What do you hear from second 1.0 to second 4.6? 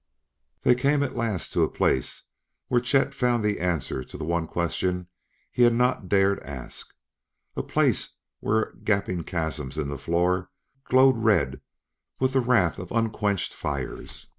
at last to a place where Chet found the answer to one